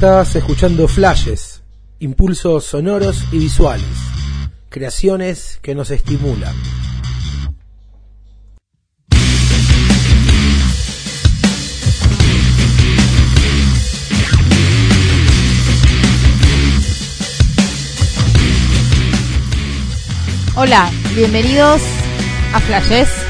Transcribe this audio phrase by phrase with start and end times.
[0.00, 1.62] Estás escuchando flashes,
[1.98, 3.84] impulsos sonoros y visuales,
[4.70, 6.54] creaciones que nos estimulan.
[20.56, 21.82] Hola, bienvenidos
[22.54, 23.29] a Flashes.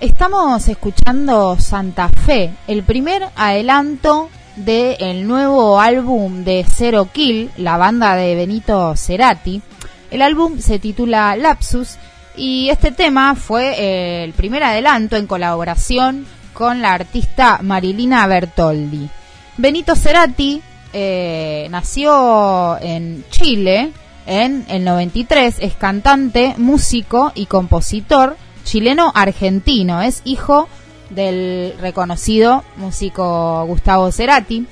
[0.00, 8.14] Estamos escuchando Santa Fe, el primer adelanto del nuevo álbum de Zero Kill, la banda
[8.14, 9.60] de Benito Cerati.
[10.12, 11.96] El álbum se titula Lapsus
[12.36, 19.10] y este tema fue eh, el primer adelanto en colaboración con la artista Marilina Bertoldi.
[19.56, 23.90] Benito Cerati eh, nació en Chile
[24.26, 28.36] en el 93, es cantante, músico y compositor
[28.68, 30.02] chileno-argentino.
[30.02, 30.68] Es hijo
[31.10, 34.66] del reconocido músico Gustavo Cerati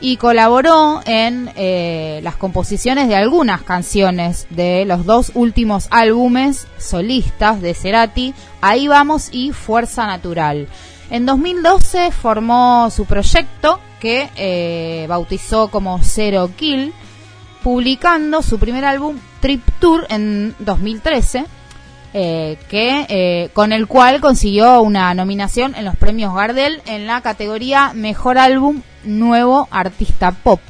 [0.00, 7.60] y colaboró en eh, las composiciones de algunas canciones de los dos últimos álbumes solistas
[7.60, 10.68] de Cerati, Ahí vamos y Fuerza Natural.
[11.10, 16.94] En 2012 formó su proyecto que eh, bautizó como Zero Kill,
[17.62, 21.44] publicando su primer álbum Trip Tour en 2013
[22.12, 27.20] eh, que eh, con el cual consiguió una nominación en los premios Gardel en la
[27.20, 30.60] categoría Mejor Álbum Nuevo Artista Pop.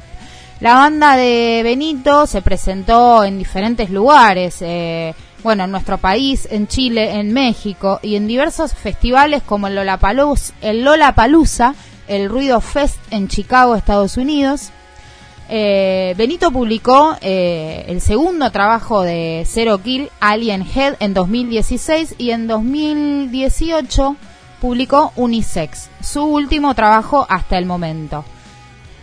[0.59, 6.67] La banda de Benito se presentó en diferentes lugares, eh, bueno, en nuestro país, en
[6.67, 10.87] Chile, en México y en diversos festivales como el Lollapalooza, el
[12.07, 14.69] el Ruido Fest en Chicago, Estados Unidos,
[15.53, 22.31] eh, Benito publicó eh, el segundo trabajo de Zero Kill, Alien Head, en 2016 y
[22.31, 24.15] en 2018
[24.61, 28.23] publicó Unisex, su último trabajo hasta el momento.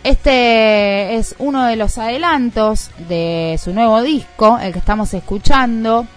[0.03, 6.07] Este es uno de los adelantos de su nuevo disco, el que estamos escuchando.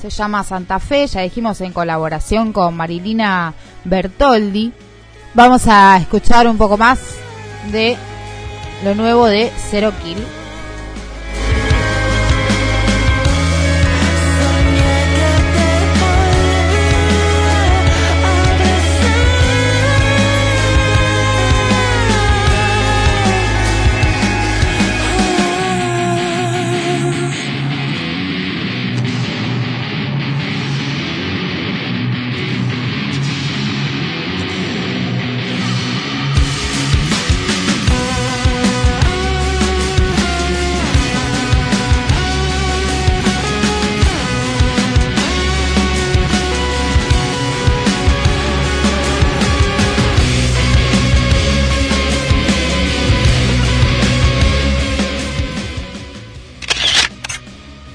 [0.00, 4.72] Se llama Santa Fe, ya dijimos en colaboración con Marilina Bertoldi.
[5.32, 6.98] Vamos a escuchar un poco más
[7.70, 7.96] de
[8.84, 10.18] lo nuevo de Zero Kill.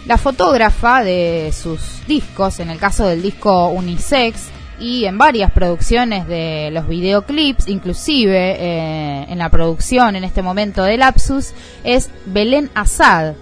[0.10, 4.48] La fotógrafa de sus discos, en el caso del disco Unisex,
[4.80, 10.82] y en varias producciones de los videoclips, inclusive eh, en la producción en este momento
[10.82, 11.52] de Lapsus,
[11.84, 13.36] es Belén Assad.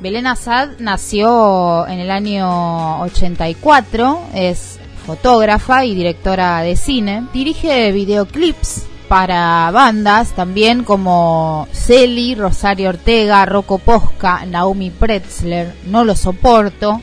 [0.00, 8.84] Belén Assad nació en el año 84, es fotógrafa y directora de cine, dirige videoclips
[9.08, 17.00] para bandas también como Celi, Rosario Ortega, Rocco Posca, Naomi Pretzler, No lo soporto,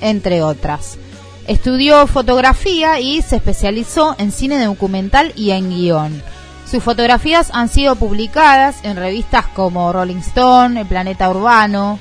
[0.00, 0.98] entre otras.
[1.46, 6.22] Estudió fotografía y se especializó en cine documental y en guion.
[6.70, 11.98] Sus fotografías han sido publicadas en revistas como Rolling Stone, El Planeta Urbano,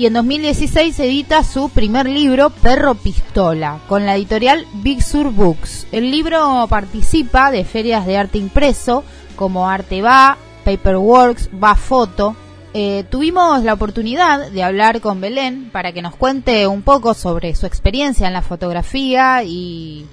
[0.00, 5.88] y en 2016 edita su primer libro Perro Pistola con la editorial Big Sur Books.
[5.92, 9.04] El libro participa de ferias de arte impreso
[9.36, 12.34] como Arte Va, Paperworks, Va Foto.
[12.72, 17.54] Eh, tuvimos la oportunidad de hablar con Belén para que nos cuente un poco sobre
[17.54, 20.06] su experiencia en la fotografía y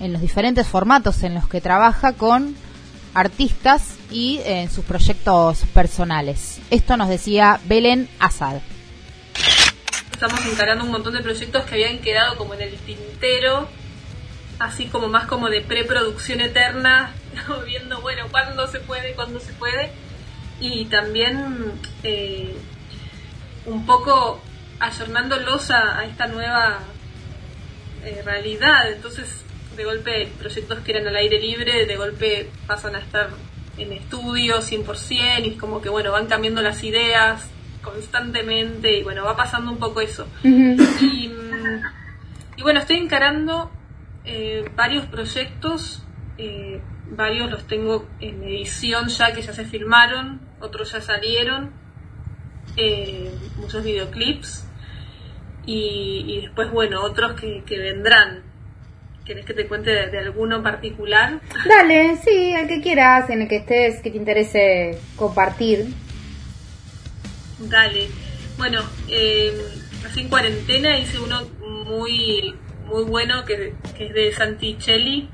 [0.00, 2.56] en los diferentes formatos en los que trabaja con
[3.14, 6.58] artistas y en sus proyectos personales.
[6.70, 8.56] Esto nos decía Belén Asad
[10.20, 13.66] estamos encarando un montón de proyectos que habían quedado como en el tintero,
[14.58, 17.14] así como más como de preproducción eterna,
[17.66, 19.90] viendo, bueno, cuándo se puede, cuándo se puede,
[20.60, 21.72] y también
[22.02, 22.54] eh,
[23.64, 24.42] un poco
[24.78, 26.80] ayornándolos a, esta nueva
[28.04, 28.92] eh, realidad.
[28.92, 29.26] Entonces,
[29.74, 33.30] de golpe proyectos que eran al aire libre, de golpe pasan a estar
[33.78, 37.48] en estudio 100% y como que bueno, van cambiando las ideas
[37.82, 40.28] constantemente y bueno, va pasando un poco eso.
[40.42, 41.82] y, mm,
[42.56, 43.70] y, bueno, estoy encarando
[44.24, 46.04] eh, varios proyectos,
[46.38, 46.80] eh,
[47.10, 51.72] varios los tengo en edición ya que ya se filmaron, otros ya salieron,
[52.76, 54.66] eh, muchos videoclips
[55.66, 58.42] y, después bueno, otros que, que vendrán.
[59.24, 61.40] ¿Querés que te cuente de, alguno en particular?
[61.68, 65.86] Dale, sí, el que quieras, en el que estés, que te interese compartir.
[67.60, 68.08] Dale.
[68.56, 69.52] Bueno, eh,
[70.06, 71.42] así en cuarentena hice uno
[71.86, 72.54] muy
[72.86, 75.28] muy bueno que, es de Santicelli,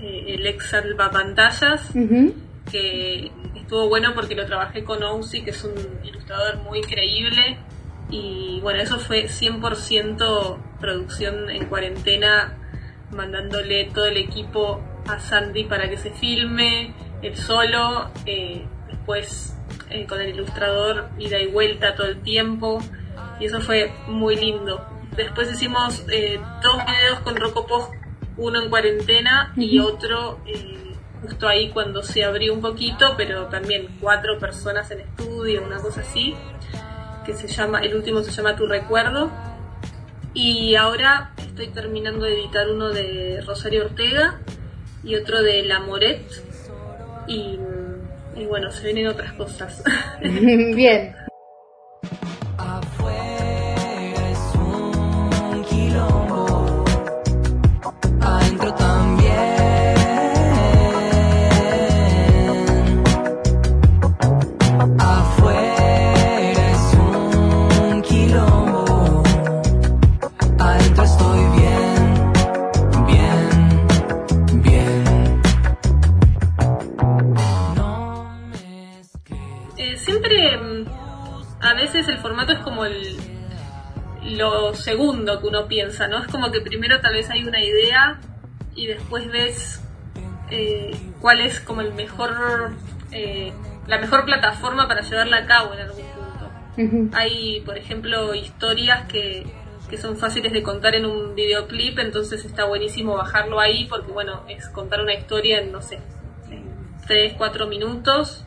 [0.00, 1.80] eh, el ex salvapantallas,
[2.70, 7.58] que estuvo bueno porque lo trabajé con Ousi, que es un ilustrador muy increíble.
[8.10, 12.56] Y bueno, eso fue 100% producción en cuarentena
[13.10, 19.56] mandándole todo el equipo a Sandy para que se filme, el solo, eh, después
[19.90, 22.80] eh, con el ilustrador ida y vuelta todo el tiempo,
[23.40, 24.84] y eso fue muy lindo.
[25.16, 27.92] Después hicimos eh, dos videos con Rocopost,
[28.36, 30.38] uno en cuarentena y otro
[31.22, 36.02] justo ahí cuando se abrió un poquito, pero también cuatro personas en estudio, una cosa
[36.02, 36.34] así,
[37.26, 39.30] que se llama, el último se llama Tu Recuerdo
[40.34, 44.38] y ahora estoy terminando de editar uno de Rosario Ortega
[45.02, 46.22] y otro de La Moret.
[47.26, 47.58] Y,
[48.40, 49.82] y bueno, se vienen otras cosas.
[50.20, 51.14] Bien.
[82.28, 83.16] Formato es como el
[84.22, 86.18] lo segundo que uno piensa, ¿no?
[86.18, 88.20] Es como que primero tal vez hay una idea
[88.74, 89.82] y después ves
[90.50, 92.72] eh, cuál es como el mejor
[93.12, 93.52] eh,
[93.86, 97.16] la mejor plataforma para llevarla a cabo en algún punto.
[97.16, 99.46] Hay, por ejemplo, historias que,
[99.88, 104.44] que son fáciles de contar en un videoclip, entonces está buenísimo bajarlo ahí porque, bueno,
[104.48, 105.98] es contar una historia en, no sé,
[106.50, 106.64] en
[107.06, 108.44] 3, 4 minutos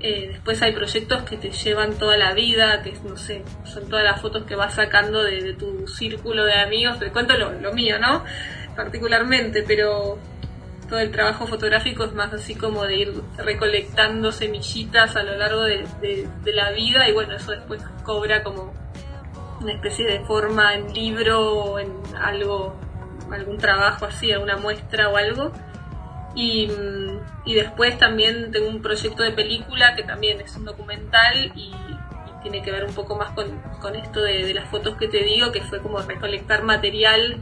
[0.00, 4.04] eh, después hay proyectos que te llevan toda la vida, que no sé, son todas
[4.04, 6.98] las fotos que vas sacando de, tu círculo de amigos.
[6.98, 8.24] Te cuento lo, mío, ¿no?
[8.76, 10.18] Particularmente, pero
[10.88, 15.62] todo el trabajo fotográfico es más así como de ir recolectando semillitas a lo largo
[15.62, 18.74] de, la vida y bueno, eso después cobra como
[19.60, 22.74] una especie de forma en libro o en algo,
[23.30, 25.52] algún trabajo así, alguna muestra o algo.
[26.34, 26.68] Y,
[27.44, 31.72] y, después también tengo un proyecto de película que también es un documental y,
[32.42, 35.50] tiene que ver un poco más con, con esto de, las fotos que te digo,
[35.50, 37.40] que fue como recolectar material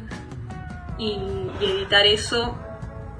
[0.97, 1.19] y,
[1.61, 2.56] editar eso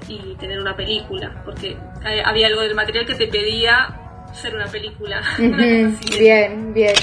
[0.07, 1.77] y tener una película, porque
[2.23, 3.99] había algo del material que te pedía
[4.33, 5.21] ser una película.
[5.37, 6.95] bien, bien.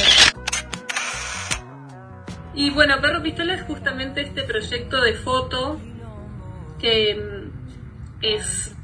[2.55, 5.79] Y bueno, Perro Pistola es justamente este proyecto de foto
[6.79, 7.40] que
[8.23, 8.75] es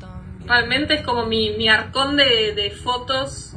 [0.46, 3.56] realmente es como mi, mi arcón de, fotos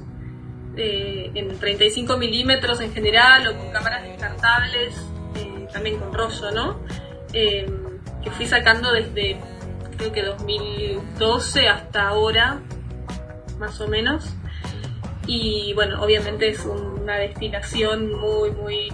[0.75, 4.95] eh, en 35 milímetros en general o con cámaras descartables,
[5.35, 6.79] eh, también con rollo, ¿no?
[7.33, 7.71] Eh,
[8.23, 9.39] que fui sacando desde
[9.97, 12.61] creo que 2012 hasta ahora,
[13.59, 14.33] más o menos.
[15.27, 18.91] Y bueno, obviamente es una destinación muy, muy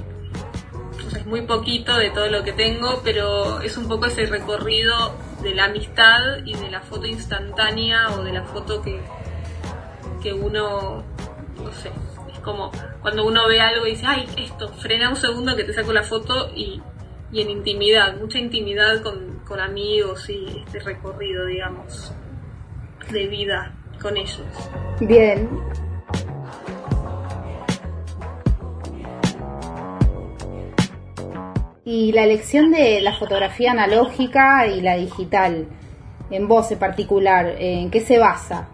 [1.16, 5.14] es muy poquito de todo lo que tengo, pero es un poco ese recorrido
[5.46, 9.00] de la amistad y de la foto instantánea o de la foto que,
[10.24, 11.04] que uno,
[11.64, 11.92] no sé,
[12.34, 12.72] es como
[13.02, 16.02] cuando uno ve algo y dice, ay, esto, frena un segundo que te saco la
[16.02, 16.82] foto y,
[17.32, 22.12] y en intimidad, mucha intimidad con, con amigos y este recorrido, digamos,
[23.12, 23.72] de vida
[24.02, 24.42] con ellos.
[25.00, 25.48] Bien,
[31.86, 35.68] y la elección de la fotografía analógica y la digital,
[36.32, 38.68] en vos en particular, ¿en qué se basa?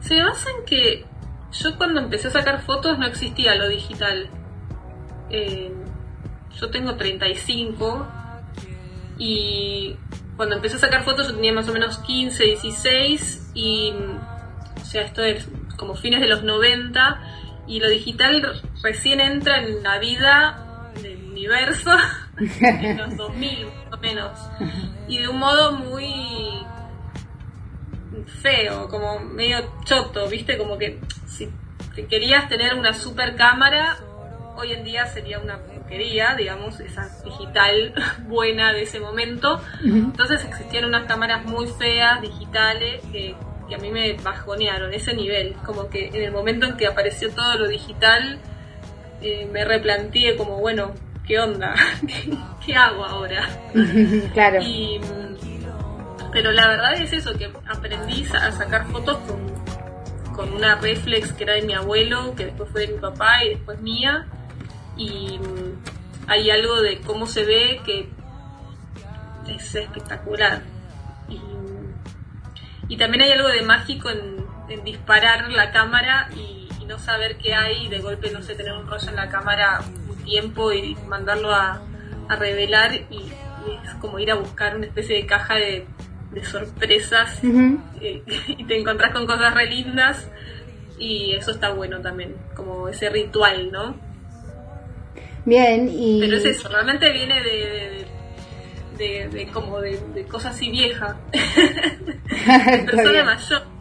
[0.00, 1.04] Se basa en que
[1.52, 4.28] yo cuando empecé a sacar fotos no existía lo digital.
[5.30, 5.72] Eh,
[6.60, 8.06] yo tengo 35
[9.18, 9.96] y
[10.36, 13.94] cuando empecé a sacar fotos yo tenía más o menos 15, 16 y
[14.80, 17.20] o sea, esto es como fines de los 90
[17.68, 20.65] y lo digital recién entra en la vida
[21.46, 21.90] universo
[22.60, 24.40] en los 2000 más o menos,
[25.08, 26.64] y de un modo muy
[28.42, 30.58] feo, como medio choto, ¿viste?
[30.58, 31.50] Como que si
[32.08, 33.96] querías tener una super cámara,
[34.56, 37.94] hoy en día sería una porquería, digamos, esa digital
[38.28, 39.60] buena de ese momento.
[39.82, 43.34] Entonces existían unas cámaras muy feas, digitales, que,
[43.74, 45.54] a mí me bajonearon, ese nivel.
[45.64, 48.38] Como que en el momento en que apareció todo lo digital,
[49.22, 50.94] eh, me replanteé como, bueno,
[51.26, 51.74] ¿qué onda?
[52.64, 53.48] ¿Qué, hago ahora?
[54.32, 54.60] claro.
[54.62, 55.00] Y,
[56.32, 61.44] pero la verdad es eso, que aprendí a sacar fotos con, con una reflex que
[61.44, 64.26] era de mi abuelo, que después fue de mi papá y después mía
[64.96, 68.08] y mm, hay algo de cómo se ve que
[69.48, 70.62] es espectacular.
[72.88, 74.46] Y, también hay algo de mágico en,
[74.84, 78.86] disparar la cámara y, no saber qué hay, y de golpe, no sé, tener un
[78.86, 79.80] rollo en la cámara
[80.26, 81.80] tiempo y mandarlo a,
[82.28, 83.32] revelar y,
[83.84, 85.86] es como ir a buscar una especie de caja de,
[86.42, 87.40] sorpresas
[88.02, 90.28] eh, y te encontrás con cosas re lindas
[90.98, 93.96] y eso está bueno también, como ese ritual, ¿no?
[95.46, 96.20] Bien, y...
[96.20, 98.06] Pero es eso, realmente viene de,
[98.98, 101.16] de, como de, cosas así viejas.
[102.86, 103.75] persona mayor.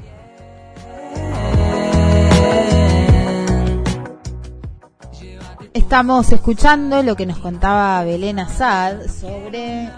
[5.76, 9.92] Estamos escuchando lo que nos contaba Belén Azad sobre eh,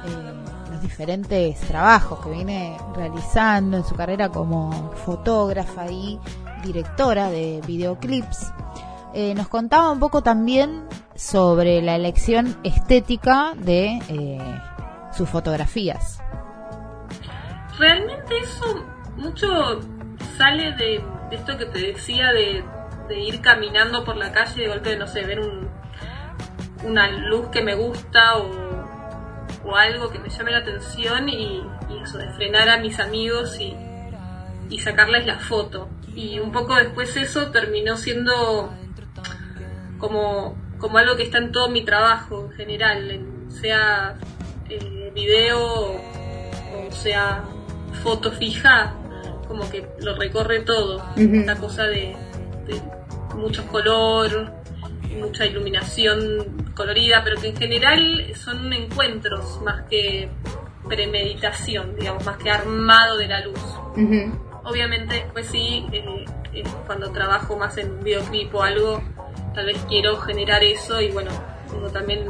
[0.71, 6.19] los diferentes trabajos que viene realizando en su carrera como fotógrafa y
[6.63, 8.51] directora de videoclips.
[9.13, 14.61] Eh, nos contaba un poco también sobre la elección estética de eh,
[15.15, 16.19] sus fotografías.
[17.77, 18.83] Realmente eso
[19.15, 19.47] mucho
[20.39, 22.63] sale de, esto que te decía de,
[23.09, 25.69] ir caminando por la calle y de golpe, no sé, ver un,
[26.83, 31.61] una luz que me gusta o, algo que me llame la atención y,
[32.01, 33.75] eso, de frenar a mis amigos y,
[34.69, 35.89] y sacarles la foto.
[36.15, 38.71] Y un poco después eso terminó siendo
[39.99, 44.15] como como algo que está en todo mi trabajo en general, sea
[44.69, 47.43] eh, video o sea
[48.03, 48.93] foto fija,
[49.47, 52.15] como que lo recorre todo, esta cosa de,
[53.37, 54.51] mucho color,
[55.17, 60.29] mucha iluminación colorida, pero que en general son encuentros más que
[60.87, 63.59] premeditación, digamos, más que armado de la luz.
[64.63, 69.01] Obviamente, pues sí, eh, eh, cuando trabajo más en videoclip o algo,
[69.53, 71.31] tal vez quiero generar eso y bueno,
[71.75, 72.25] uno también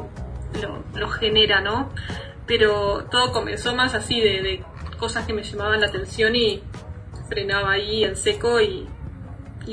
[0.94, 1.90] lo, genera, ¿no?
[2.46, 4.64] Pero todo comenzó más así de,
[4.98, 6.64] cosas que me llamaban la atención y
[7.30, 8.88] frenaba ahí en seco y,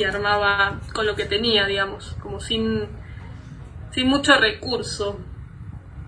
[0.03, 2.89] armaba con lo que tenía, digamos, como sin,
[3.93, 5.19] sin mucho recurso.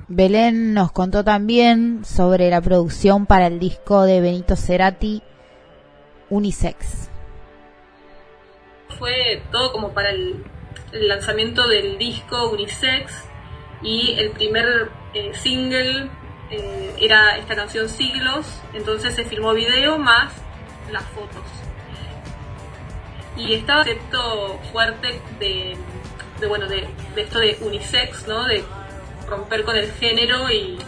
[0.08, 5.22] Belén nos contó también sobre la producción para el disco de Benito Cerati,
[6.30, 7.10] Unisex.
[8.98, 10.44] Fue todo como para el,
[10.92, 13.12] el lanzamiento del disco Unisex
[13.82, 16.08] y el primer eh, single
[16.50, 20.32] eh, era esta canción Siglos, entonces se filmó video más
[20.92, 21.42] las fotos.
[23.36, 25.76] Y estaba concepto fuerte de,
[26.48, 28.44] bueno, de, esto de unisex, ¿no?
[28.44, 28.64] De
[29.28, 30.78] romper con el género y,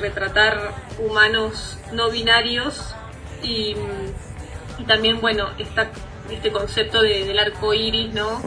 [0.00, 2.94] retratar humanos no binarios
[3.42, 3.74] y,
[4.86, 8.40] también, bueno, este concepto del arco iris, ¿no?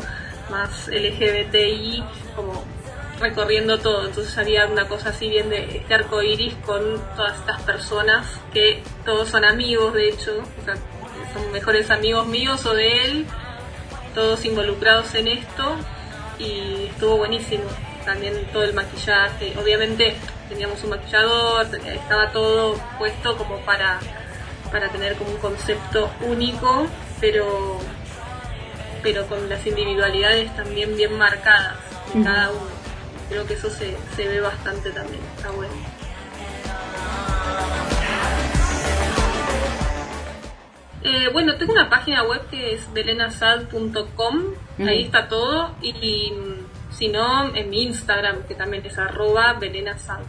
[0.49, 2.03] más LGBTI,
[2.35, 2.63] como
[3.19, 4.05] recorriendo todo.
[4.05, 6.81] Entonces había una cosa así bien de este arco iris con
[7.15, 10.43] todas estas personas que todos son amigos, de hecho,
[11.33, 13.25] son mejores amigos míos o de él,
[14.13, 15.75] todos involucrados en esto
[16.39, 17.63] y estuvo buenísimo.
[18.05, 20.15] También todo el maquillaje, obviamente
[20.49, 23.99] teníamos un maquillador, estaba todo puesto como para,
[24.71, 26.87] para tener como un concepto único,
[27.19, 27.79] pero
[29.01, 31.75] pero con las individualidades también bien marcadas
[32.13, 32.71] de cada uno.
[33.29, 35.73] Creo que eso se, se ve bastante también, está bueno.
[41.03, 44.43] Eh, bueno, tengo una página web que es belenasad.com,
[44.79, 46.31] ahí está todo, y,
[46.91, 50.19] si no, en mi Instagram, que también es arroba belenasad.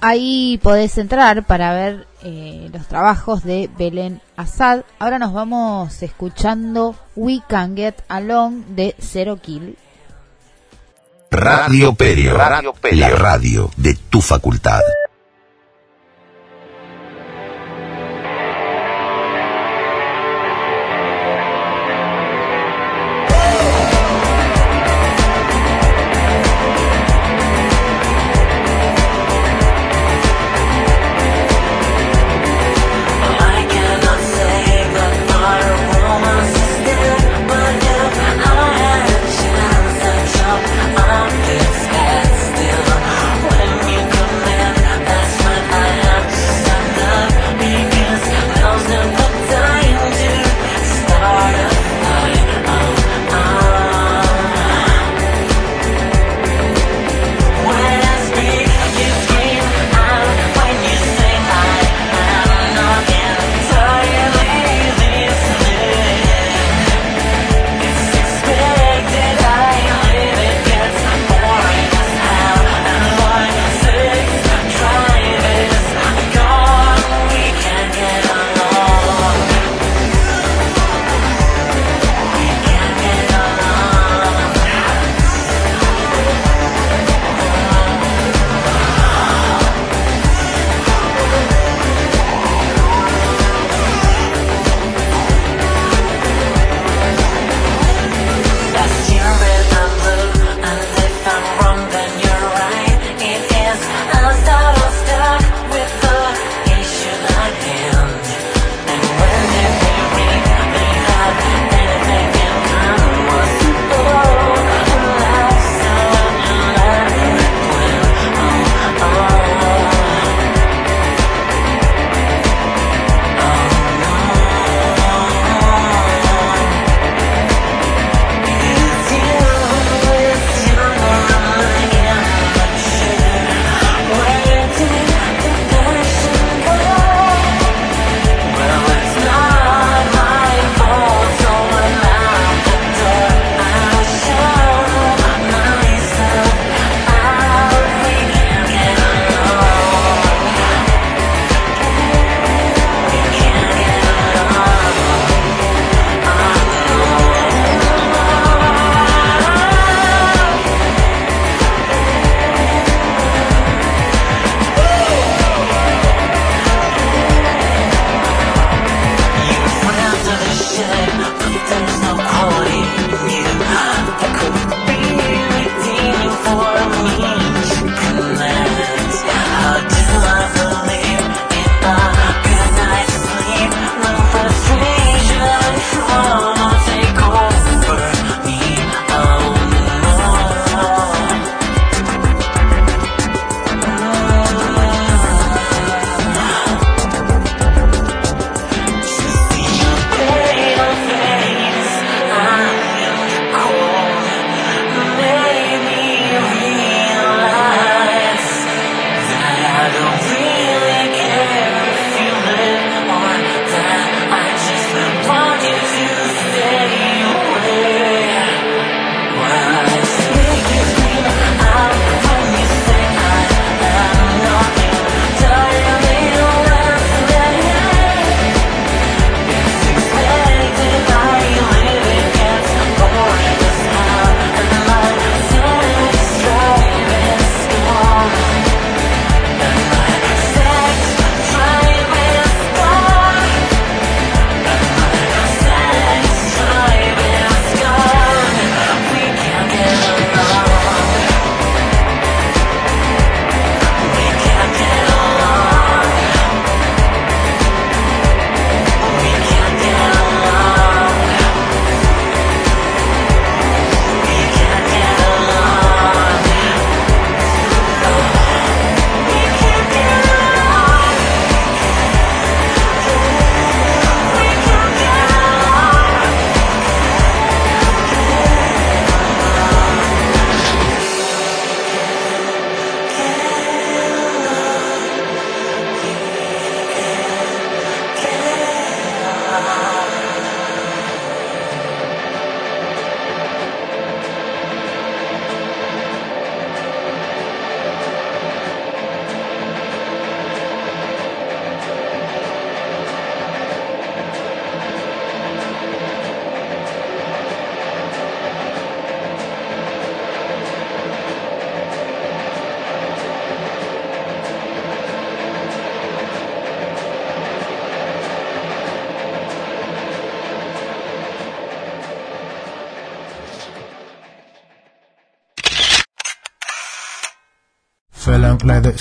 [0.00, 4.84] Ahí podés entrar para ver eh, los trabajos de Belén Assad.
[4.98, 9.78] Ahora nos vamos escuchando We Can Get Along de Zero Kill.
[11.30, 14.80] Radio Perio, Radio Perio, la radio de tu facultad.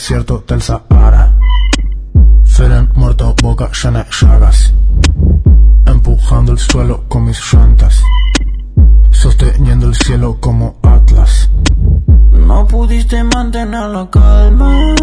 [0.04, 1.34] Desierto del Sahara.
[2.44, 4.74] Feren muerto, boca llena de llagas.
[5.86, 8.04] Empujando el suelo con mis llantas.
[9.12, 11.50] Sosteniendo el cielo como Atlas.
[12.34, 14.94] No pudiste mantener la calma.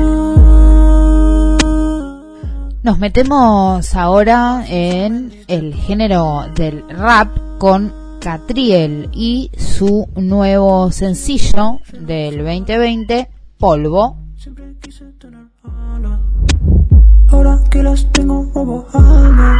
[2.82, 12.44] Nos metemos ahora en el género del rap con Catriel y su nuevo sencillo del
[12.44, 14.19] 2020, Polvo.
[17.40, 19.56] Ahora que las tengo bajadas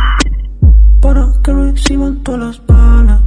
[1.01, 3.23] para que reciban todas las balas.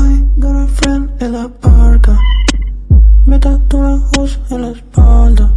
[0.00, 2.18] I got a friend en la barca.
[3.24, 5.52] Me tatuajos en la espalda.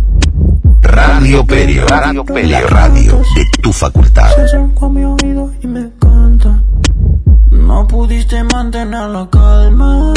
[0.84, 4.36] Radio Perio, Radio Perio, radio de tu facultad.
[4.36, 6.62] Se acercó a mi oído y me canta.
[7.49, 10.13] No pudiste mantener la calma.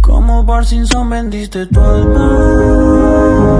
[0.00, 3.57] Como Parkinson vendiste tu primer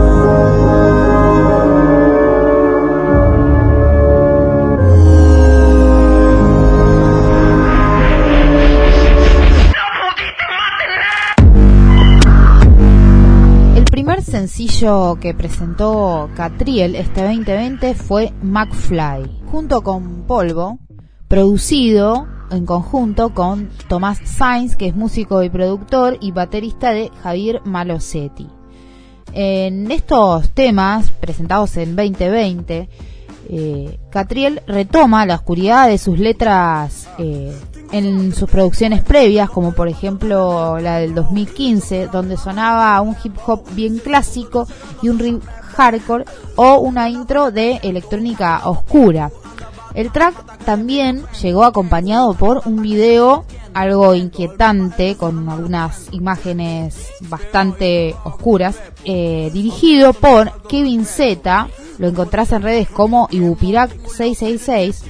[14.49, 20.79] sencillo que presentó Catriel este 2020 fue McFly, junto con Polvo,
[21.29, 27.63] producido en conjunto con Tomás Sainz, que es músico y productor y baterista de Javier
[27.65, 28.58] Malosetti.
[29.41, 32.89] En estos temas presentados en 2020,
[33.51, 37.57] eh, Catriel retoma la oscuridad de sus letras eh,
[37.93, 43.63] en sus producciones previas, como por ejemplo la del 2015, donde sonaba un hip hop
[43.77, 44.67] bien clásico
[45.03, 45.45] y un riff
[45.77, 46.25] hardcore
[46.57, 49.31] o una intro de electrónica oscura.
[49.95, 58.77] El track también llegó acompañado por un video algo inquietante con algunas imágenes bastante oscuras,
[59.05, 65.05] eh, dirigido por Kevin Z, lo encontrás en redes como Ibupirac 666,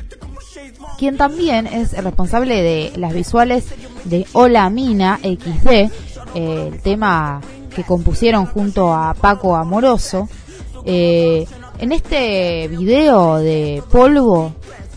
[0.98, 3.66] quien también es el responsable de las visuales
[4.04, 5.90] de Hola Mina XD, eh,
[6.34, 7.40] el tema
[7.74, 10.28] que compusieron junto a Paco Amoroso.
[10.84, 11.46] Eh,
[11.78, 14.52] en este video de polvo,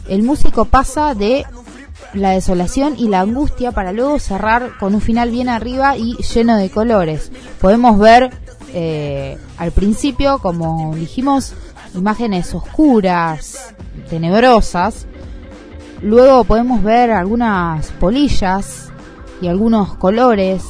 [0.08, 1.46] el músico pasa de
[2.14, 6.58] la desolación y la angustia para luego cerrar con un final bien arriba y lleno
[6.58, 7.32] de colores.
[7.60, 8.32] Podemos ver
[8.74, 11.54] eh, al principio, como dijimos,
[11.96, 13.74] imágenes oscuras,
[14.10, 15.08] tenebrosas.
[16.02, 18.90] Luego podemos ver algunas polillas
[19.42, 20.64] y algunos colores,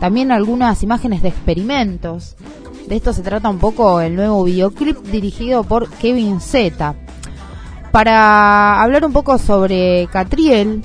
[0.00, 2.36] también algunas imágenes de experimentos.
[2.86, 6.94] De esto se trata un poco el nuevo videoclip dirigido por Kevin Z.
[7.96, 10.82] Para hablar un poco sobre Catriel,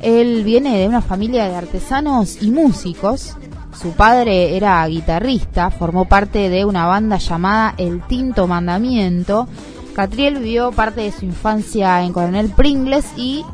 [0.00, 3.36] él viene de una familia de artesanos y músicos.
[3.76, 9.48] Su padre era guitarrista, formó parte de una banda llamada El Tinto Mandamiento.
[9.96, 13.44] Catriel vivió parte de su infancia en Coronel Pringles y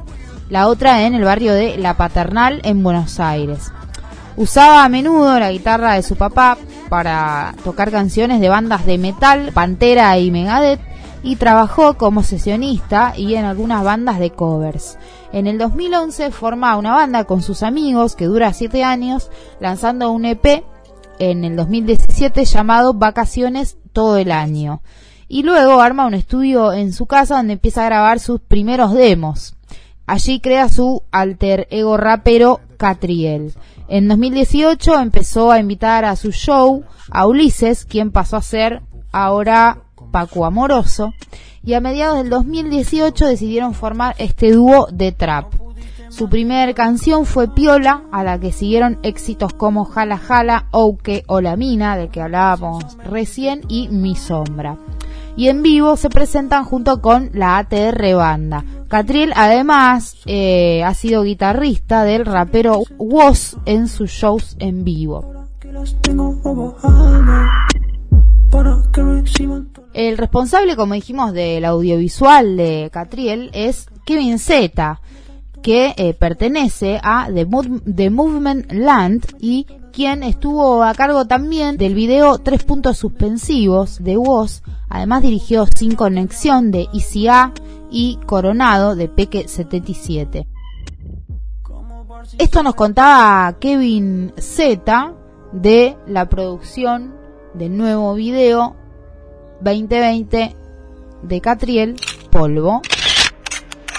[0.50, 3.72] la otra en el barrio de La Paternal en Buenos Aires.
[4.36, 6.58] Usaba a menudo la guitarra de su papá
[6.90, 10.87] para tocar canciones de bandas de metal, Pantera y Megadeth,
[11.28, 14.96] y trabajó como sesionista y en algunas bandas de covers.
[15.30, 20.24] En el 2011 forma una banda con sus amigos que dura 7 años, lanzando un
[20.24, 20.64] EP
[21.18, 24.80] en el 2017 llamado Vacaciones todo el año.
[25.28, 29.54] Y luego arma un estudio en su casa donde empieza a grabar sus primeros demos.
[30.06, 33.52] Allí crea su alter ego rapero Catriel.
[33.88, 38.80] En 2018 empezó a invitar a su show a Ulises, quien pasó a ser
[39.12, 41.12] ahora Paco Amoroso,
[41.62, 45.52] y a mediados del 2018 decidieron formar este dúo de trap.
[46.08, 51.40] Su primera canción fue Piola, a la que siguieron éxitos como Jala Jala, Ouke o
[51.40, 54.78] La Mina, de que hablábamos recién, y Mi Sombra.
[55.36, 58.64] Y en vivo se presentan junto con la ATR Banda.
[58.88, 65.46] Catriel además eh, ha sido guitarrista del rapero Woz en sus shows en vivo.
[69.92, 75.00] El responsable, como dijimos, del audiovisual de Catriel es Kevin Z,
[75.62, 77.46] que eh, pertenece a The,
[77.94, 84.16] The, Movement Land y quien estuvo a cargo también del video Tres puntos suspensivos de
[84.16, 84.62] Woz.
[84.88, 87.52] Además dirigió Sin Conexión de ICA
[87.90, 90.46] y Coronado de Peque 77.
[92.38, 95.14] Esto nos contaba Kevin Z
[95.52, 97.17] de la producción
[97.58, 98.76] del nuevo video
[99.62, 100.54] 2020
[101.22, 101.96] de Catriel
[102.30, 102.80] Polvo.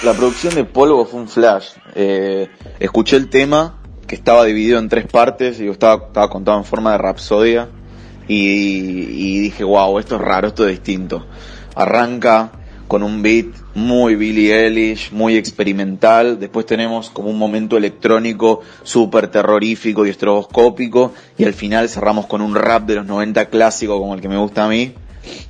[0.03, 1.71] La producción de Polvo fue un flash.
[1.93, 6.63] Eh, escuché el tema que estaba dividido en tres partes, digo, estaba, estaba contado en
[6.63, 7.67] forma de rapsodia
[8.29, 11.25] y, y dije, wow, esto es raro, esto es distinto.
[11.75, 12.51] Arranca
[12.89, 16.39] con un beat muy Billie Eilish, muy experimental.
[16.39, 21.13] Después tenemos como un momento electrónico súper terrorífico y estroboscópico.
[21.37, 24.37] Y al final cerramos con un rap de los 90 clásico como el que me
[24.37, 24.95] gusta a mí.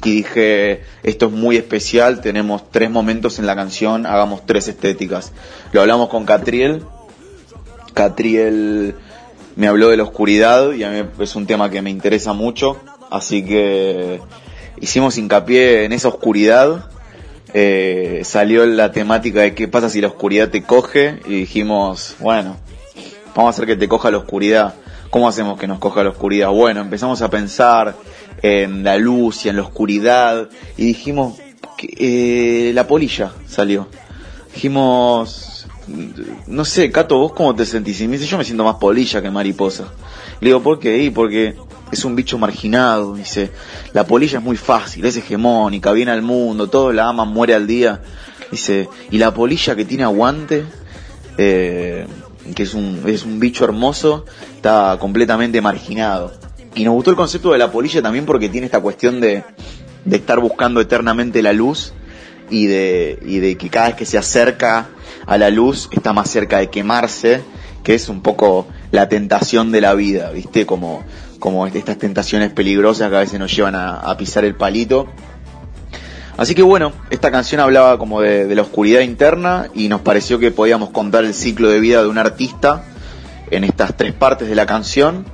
[0.04, 5.32] Y dije, esto es muy especial, tenemos tres momentos en la canción, hagamos tres estéticas.
[5.72, 6.84] Lo hablamos con Catriel.
[7.94, 8.96] Catriel
[9.56, 12.76] me habló de la oscuridad y a mí es un tema que me interesa mucho.
[13.10, 14.20] Así que
[14.82, 16.90] hicimos hincapié en esa oscuridad
[17.54, 22.58] eh, salió la temática de qué pasa si la oscuridad te coge y dijimos, bueno,
[23.36, 24.76] vamos a hacer que te coja la oscuridad.
[25.10, 26.50] ¿Cómo hacemos que nos coja la oscuridad?
[26.52, 27.96] Bueno, empezamos a pensar
[28.42, 31.38] en la luz y en la oscuridad y dijimos,
[31.78, 33.88] que, eh, la polilla salió.
[34.54, 35.66] Dijimos,
[36.48, 38.02] no sé, Cato, ¿vos cómo te sentís?
[38.02, 39.86] Y me dice, yo me siento más polilla que mariposa.
[40.42, 41.00] Le digo, ¿por qué?
[41.00, 41.56] Y porque
[41.92, 43.52] es un bicho marginado, dice,
[43.94, 47.68] la polilla es muy fácil, es hegemónica, viene al mundo, todos la aman, muere al
[47.68, 48.02] día,
[48.52, 50.66] dice, y la polilla que tiene aguante,
[51.38, 52.06] eh,
[52.56, 54.26] que es un, es un bicho hermoso,
[54.56, 56.34] está completamente marginado.
[56.76, 59.44] Y nos gustó el concepto de la polilla también porque tiene esta cuestión de,
[60.06, 61.94] de estar buscando eternamente la luz
[62.50, 64.90] y de, y de que cada vez que se acerca
[65.26, 67.42] a la luz está más cerca de quemarse,
[67.84, 70.66] que es un poco la tentación de la vida, ¿viste?
[70.66, 71.04] Como
[71.40, 75.08] como estas tentaciones peligrosas que a veces nos llevan a, pisar el palito.
[76.38, 80.52] Así que bueno, esta canción hablaba como de, la oscuridad interna y nos pareció que
[80.52, 82.84] podíamos contar el ciclo de vida de un artista
[83.52, 85.26] en estas tres partes de la canción,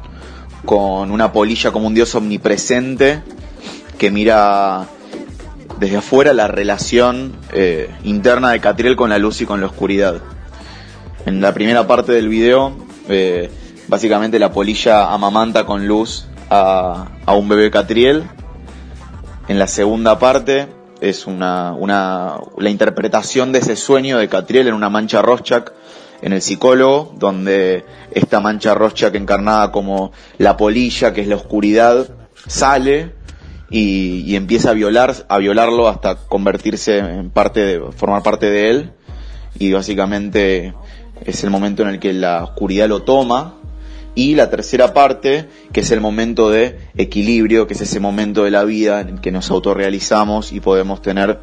[0.64, 3.22] con una polilla como un dios omnipresente
[3.98, 4.88] que mira
[5.80, 10.22] desde afuera la relación eh, interna de Catriel con la luz y con la oscuridad.
[11.26, 12.76] En la primera parte del video
[13.10, 13.50] eh,
[13.88, 18.24] Básicamente la polilla amamanta con luz a, un bebé catriel.
[19.48, 20.68] En la segunda parte
[21.02, 25.68] es una, una, la interpretación de ese sueño de Catriel en una mancha Rorschach
[26.24, 32.10] en el psicólogo, donde esta mancha Rorschach encarnada como la polilla, que es la oscuridad,
[32.48, 33.14] sale
[33.70, 38.70] y, y, empieza a violar, a violarlo hasta convertirse en parte de, formar parte de
[38.72, 38.92] él.
[39.60, 40.74] Y básicamente
[41.24, 43.60] es el momento en el que la oscuridad lo toma
[44.16, 48.52] y la tercera parte, que es el momento de equilibrio, que es ese momento de
[48.52, 51.40] la vida en que nos autorrealizamos y podemos tener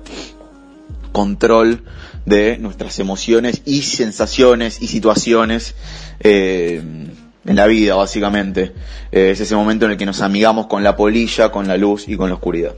[1.13, 1.85] control
[2.25, 5.75] de nuestras emociones y sensaciones y situaciones
[6.21, 6.83] eh,
[7.45, 8.73] en la vida, básicamente.
[9.11, 12.09] Eh, es ese momento en el que nos amigamos con la polilla, con la luz
[12.09, 12.75] y con la oscuridad.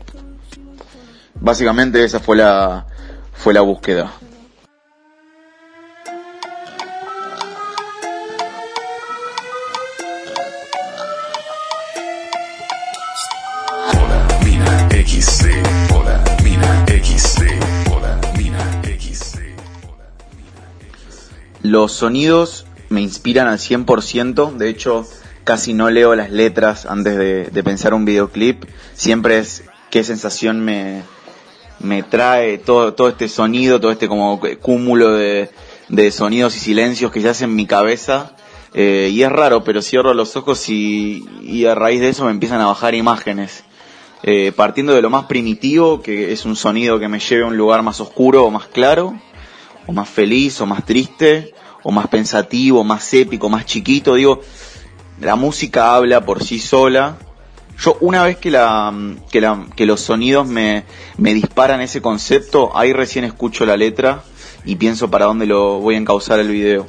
[1.40, 2.86] Básicamente esa fue la,
[3.32, 4.12] fue la búsqueda.
[21.64, 25.06] Los sonidos me inspiran al 100%, de hecho
[25.44, 31.04] casi no leo las letras antes de, pensar un videoclip, siempre es qué sensación me,
[31.80, 35.48] me trae todo, todo este sonido, todo este como cúmulo de,
[36.10, 38.36] sonidos y silencios que se hacen en mi cabeza.
[38.74, 42.30] Eh, y es raro, pero cierro los ojos y, y, a raíz de eso me
[42.30, 43.64] empiezan a bajar imágenes.
[44.22, 47.56] Eh, partiendo de lo más primitivo, que es un sonido que me lleve a un
[47.56, 49.18] lugar más oscuro o más claro,
[49.86, 54.14] o más feliz o más triste, o más pensativo, más épico, más chiquito.
[54.14, 54.40] Digo,
[55.20, 57.16] la música habla por sí sola.
[57.78, 58.92] Yo una vez que, la,
[59.30, 60.84] que, la, que los sonidos me,
[61.18, 64.22] me disparan ese concepto, ahí recién escucho la letra
[64.64, 66.86] y pienso para dónde lo voy a encauzar el video.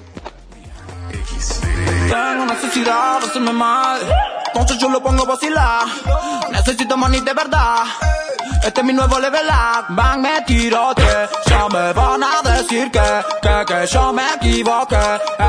[8.65, 9.95] Este es mi nuevo level up.
[9.95, 11.03] Van, me tirote.
[11.47, 12.99] Ya me van a decir que,
[13.41, 14.97] que, que yo me equivoqué.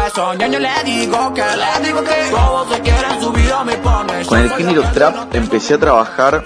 [0.07, 4.27] Eso ñoño le digo que, le digo que todos se quieren subir a mi pone.
[4.27, 6.45] Con el género trap empecé a trabajar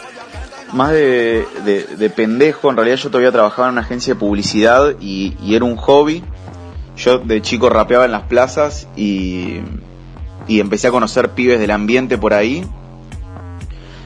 [0.73, 2.71] más de, de, de, pendejo.
[2.71, 6.23] En realidad yo todavía trabajaba en una agencia de publicidad y, y era un hobby.
[6.97, 9.61] Yo de chico rapeaba en las plazas y
[10.51, 12.65] y empecé a conocer pibes del ambiente por ahí.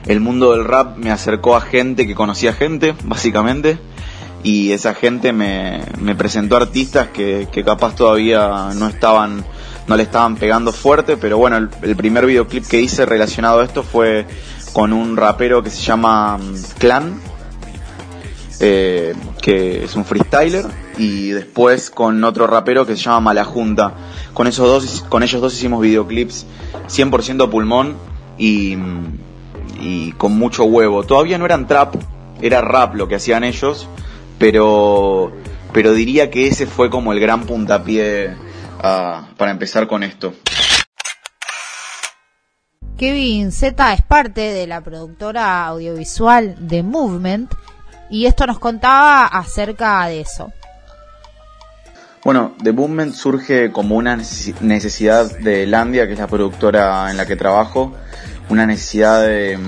[0.07, 3.79] El mundo del rap me acercó a gente que conocía gente, básicamente,
[4.43, 9.43] y esa gente me, me presentó artistas que, que, capaz todavía no estaban,
[9.89, 13.83] no le estaban pegando fuerte, pero bueno, el, primer videoclip que hice relacionado a esto
[13.83, 14.27] fue
[14.75, 17.15] con un rapero que se llama mm, Clan,
[18.61, 20.67] eh, que es un freestyler,
[20.99, 23.95] y después con otro rapero que se llama Malajunta.
[24.35, 26.45] Con esos dos, con ellos dos hicimos videoclips
[26.89, 27.97] 100% pulmón
[28.37, 28.77] y,
[29.85, 31.05] y con mucho huevo.
[31.05, 31.97] Todavía no eran trap,
[32.41, 33.87] era rap lo que hacían ellos,
[34.39, 35.31] pero,
[35.73, 38.35] pero diría que ese fue como el gran puntapié
[38.83, 40.35] ah, para empezar con esto.
[42.97, 47.53] Kevin Z es parte de la productora audiovisual de Movement
[48.09, 50.53] y esto nos contaba acerca de eso.
[52.25, 57.27] Bueno, The Movement surge como una necesidad de Landia, que es la productora en la
[57.27, 57.93] que trabajo,
[58.49, 59.59] una necesidad de,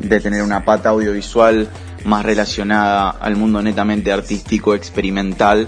[0.00, 1.68] de tener una pata audiovisual
[2.04, 5.66] más relacionada al mundo netamente artístico, experimental,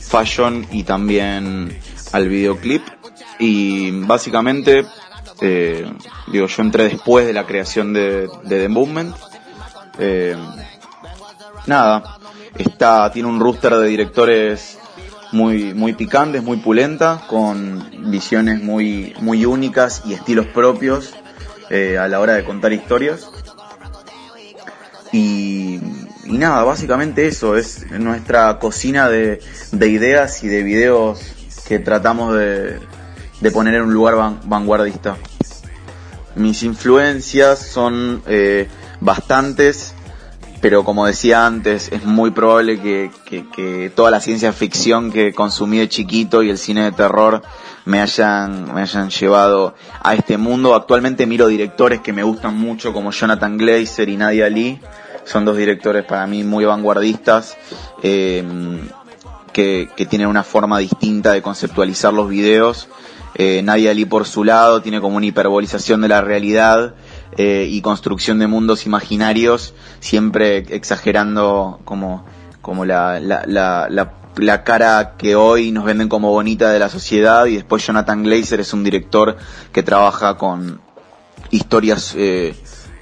[0.00, 1.78] fashion y también
[2.12, 2.82] al videoclip.
[3.38, 4.84] Y básicamente
[5.40, 5.86] eh,
[6.28, 9.14] digo, yo entré después de la creación de, The Movement.
[9.98, 10.36] Eh,
[11.66, 12.18] nada,
[12.56, 14.78] está, tiene un rooster de directores
[15.32, 21.14] muy, muy picantes, muy pulenta, con visiones muy, muy únicas y estilos propios
[21.70, 23.28] eh, a la hora de contar historias.
[25.12, 25.80] Y,
[26.24, 29.40] nada, básicamente eso, es nuestra cocina de,
[29.72, 31.20] de ideas y de videos
[31.66, 32.78] que tratamos de,
[33.40, 35.16] de poner en un lugar vanguardista.
[36.34, 38.68] Mis influencias son eh,
[39.00, 39.94] bastantes,
[40.60, 45.78] pero como decía antes, es muy probable que, que, toda la ciencia ficción que consumí
[45.78, 47.42] de chiquito y el cine de terror
[47.86, 50.74] me hayan, me hayan llevado a este mundo.
[50.74, 54.80] Actualmente miro directores que me gustan mucho como Jonathan Glazer y Nadia Lee.
[55.24, 57.56] Son dos directores para mí muy vanguardistas.
[58.02, 58.44] Eh,
[59.52, 62.90] que, que tienen una forma distinta de conceptualizar los videos
[63.38, 66.94] eh, Nadia Lee por su lado tiene como una hiperbolización de la realidad
[67.36, 72.24] eh, y construcción de mundos imaginarios, siempre exagerando como,
[72.62, 74.12] como la, la, la, la,
[74.64, 78.72] cara que hoy nos venden como bonita de la sociedad y después Jonathan Glazer es
[78.72, 79.36] un director
[79.72, 80.80] que trabaja con
[81.50, 82.54] historias eh,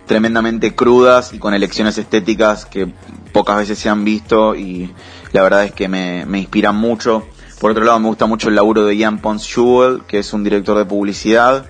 [0.07, 2.93] tremendamente crudas y con elecciones estéticas que
[3.33, 4.93] pocas veces se han visto y
[5.33, 7.27] la verdad es que me, me inspiran mucho.
[7.61, 10.45] Por otro lado, me gusta mucho el laburo de Ian Pons Jewell, que es un
[10.45, 11.67] director de publicidad,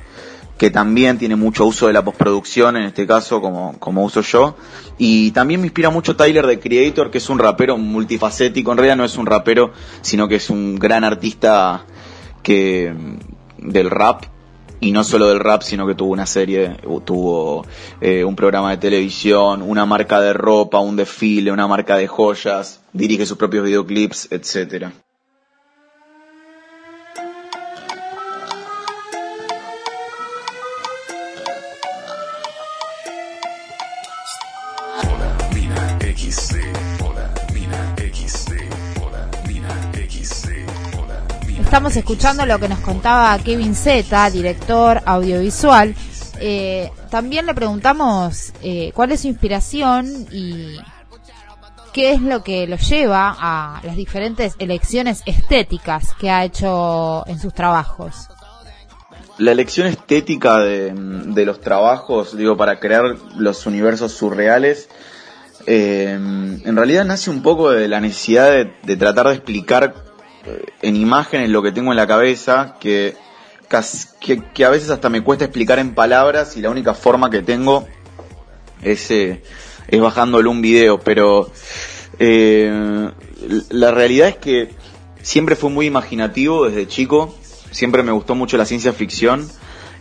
[0.58, 4.56] que también tiene mucho uso de la postproducción, en este caso, como, como uso yo.
[4.98, 8.70] Y también me inspira mucho Tyler, The Creator, que es un rapero multifacético.
[8.70, 11.84] En realidad no es un rapero, sino que es un gran artista
[12.42, 12.94] que,
[13.58, 14.24] del rap,
[14.80, 17.64] y no solo del rap, sino que tuvo una serie, tuvo
[18.00, 22.82] eh, un programa de televisión, una marca de ropa, un desfile, una marca de joyas,
[22.92, 24.92] dirige sus propios videoclips, etcétera.
[41.74, 45.92] Estamos escuchando lo que nos contaba Kevin Z, director audiovisual.
[46.38, 50.76] Eh, también le preguntamos eh, cuál es su inspiración y
[51.92, 57.40] qué es lo que lo lleva a las diferentes elecciones estéticas que ha hecho en
[57.40, 58.28] sus trabajos.
[59.38, 60.94] La elección estética de,
[61.44, 64.88] los trabajos, digo, para crear los universos surreales,
[65.66, 70.03] eh, en realidad nace un poco de la necesidad de tratar de explicar
[70.82, 73.16] en imágenes lo que tengo en la cabeza, que,
[74.20, 77.86] que, a veces hasta me cuesta explicar en palabras y la única forma que tengo
[78.82, 79.42] es, eh,
[79.88, 81.50] es bajándole un video, pero
[82.18, 83.10] eh,
[83.70, 84.70] la realidad es que
[85.22, 87.34] siempre fui muy imaginativo desde chico,
[87.70, 89.48] siempre me gustó mucho la ciencia ficción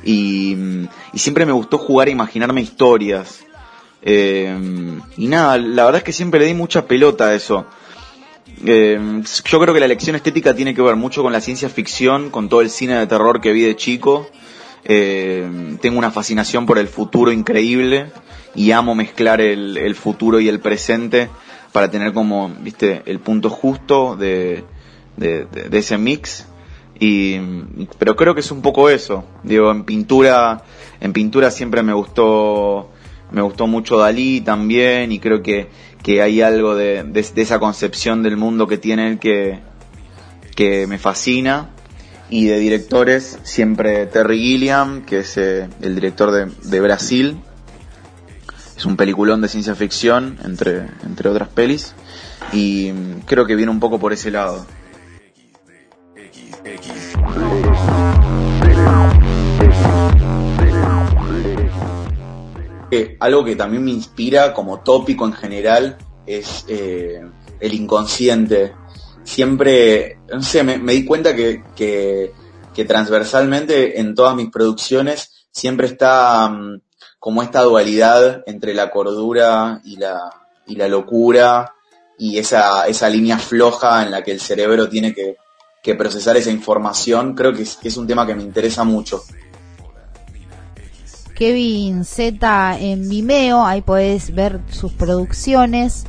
[0.04, 0.56] y,
[1.14, 3.40] y siempre me gustó jugar a imaginarme historias.
[4.06, 7.66] y nada, la verdad es que siempre le di mucha pelota a eso.
[8.66, 12.30] Eh, yo creo que la elección estética tiene que ver mucho con la ciencia ficción,
[12.30, 14.28] con todo el cine de terror que vi de chico.
[14.86, 18.12] Eh, tengo una fascinación por el futuro increíble
[18.56, 21.30] y amo mezclar el, futuro y el presente
[21.72, 24.64] para tener como, viste, el punto justo de,
[25.18, 26.48] de, ese mix.
[27.00, 27.38] Y,
[27.98, 29.26] pero creo que es un poco eso.
[29.44, 30.64] Digo, en pintura,
[31.00, 32.92] en pintura siempre me gustó,
[33.32, 35.68] me gustó mucho Dalí también y creo que
[36.04, 39.60] que hay algo de, esa concepción del mundo que tiene que,
[40.56, 41.70] que me fascina.
[42.30, 47.40] Y de directores, siempre Terry Gilliam, que es eh, el director de, Brasil.
[48.76, 51.94] Es un peliculón de ciencia ficción, entre, entre otras pelis.
[52.52, 54.66] Y mm, creo que viene un poco por ese lado.
[63.20, 67.22] Algo que también me inspira como tópico en general es eh,
[67.60, 68.74] el inconsciente.
[69.24, 72.34] Siempre, no sé, me, di cuenta que,
[72.88, 76.82] transversalmente en todas mis producciones siempre está mm,
[77.20, 80.30] como esta dualidad entre la cordura y la,
[80.68, 81.74] y la locura
[82.18, 85.38] y esa, esa línea floja en la que el cerebro tiene que,
[85.96, 89.24] procesar esa información, creo que es un tema que me interesa mucho.
[91.44, 96.06] Kevin Z en Vimeo, ahí podés ver sus producciones.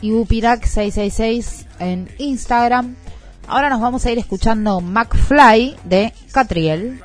[0.00, 2.96] Y Bupirak 666 en Instagram.
[3.46, 7.02] Ahora nos vamos a ir escuchando McFly de Catriel.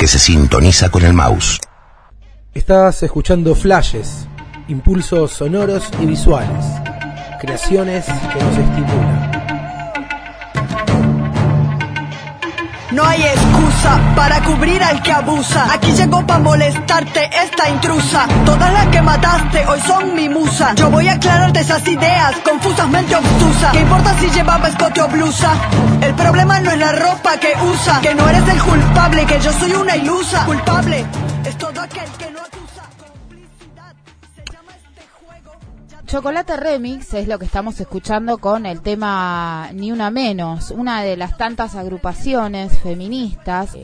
[0.00, 1.60] Que se sintoniza con el mouse.
[2.54, 4.26] Estás escuchando flashes,
[4.66, 6.64] impulsos sonoros y visuales,
[7.38, 9.29] creaciones que nos estimulan.
[12.92, 15.72] No hay excusa para cubrir al que abusa.
[15.72, 18.26] Aquí llegó para molestarte esta intrusa.
[18.44, 20.74] Todas las que mataste hoy son mi musa.
[20.74, 23.72] Yo voy a aclararte esas ideas confusamente obtusas.
[23.72, 25.52] ¿Qué importa si llevaba escote o blusa?
[26.00, 28.00] El problema no es la ropa que usa.
[28.00, 30.44] Que no eres el culpable, que yo soy una ilusa.
[30.44, 31.04] Culpable
[31.44, 32.49] es todo aquel que no
[36.10, 41.16] Chocolate Remix es lo que estamos escuchando con el tema Ni Una Menos, una de
[41.16, 43.78] las tantas agrupaciones feministas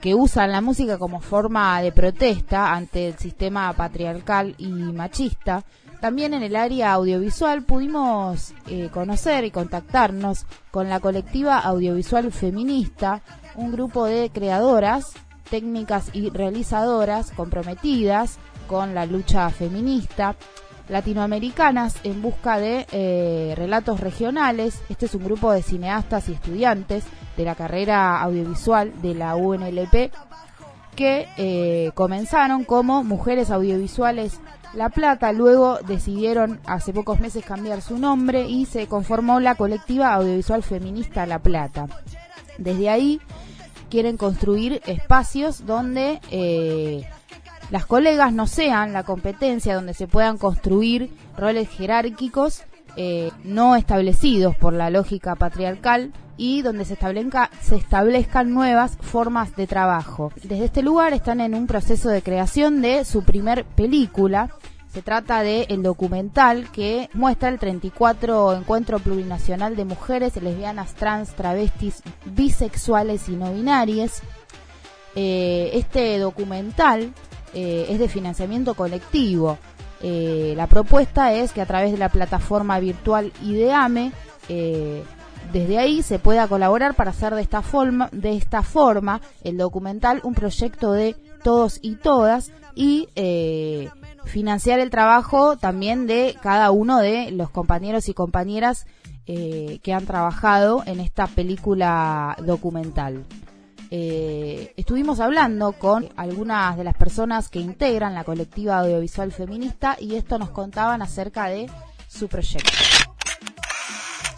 [0.00, 5.64] que usan la música como forma de protesta ante el sistema patriarcal y machista.
[6.00, 13.22] También en el área audiovisual pudimos eh, conocer y contactarnos con la colectiva audiovisual feminista,
[13.56, 15.14] un grupo de creadoras,
[15.50, 20.36] técnicas y realizadoras comprometidas con la lucha feminista
[20.88, 24.80] latinoamericanas en busca de eh, relatos regionales.
[24.88, 27.04] Este es un grupo de cineastas y estudiantes
[27.36, 30.12] de la carrera audiovisual de la UNLP
[30.94, 34.40] que eh, comenzaron como Mujeres Audiovisuales
[34.74, 40.12] La Plata, luego decidieron hace pocos meses cambiar su nombre y se conformó la colectiva
[40.14, 41.86] audiovisual feminista La Plata.
[42.58, 43.20] Desde ahí
[43.90, 47.06] quieren construir espacios donde eh,
[47.72, 52.64] las colegas no sean la competencia, donde se puedan construir roles jerárquicos
[52.96, 59.56] eh, no establecidos por la lógica patriarcal y donde se, establezca, se establezcan nuevas formas
[59.56, 60.34] de trabajo.
[60.42, 64.50] Desde este lugar están en un proceso de creación de su primer película.
[64.92, 72.02] Se trata de documental que muestra el 34 Encuentro Plurinacional de Mujeres Lesbianas, Trans, Travestis,
[72.26, 74.20] Bisexuales y No Binarias.
[75.14, 77.14] Eh, este documental
[77.54, 79.58] eh, es de financiamiento colectivo.
[80.02, 84.12] Eh, la propuesta es que a través de la plataforma virtual IDEAME,
[84.48, 85.02] eh,
[85.52, 90.20] desde ahí se pueda colaborar para hacer de esta forma, de esta forma el documental
[90.24, 93.08] un proyecto de todos y todas y
[94.24, 98.86] financiar el trabajo también de cada uno de los compañeros y compañeras
[99.26, 103.24] que han trabajado en esta película documental.
[103.94, 110.16] Eh, estuvimos hablando con algunas de las personas que integran la colectiva audiovisual feminista y
[110.16, 111.70] esto nos contaban acerca de
[112.08, 112.72] su proyecto.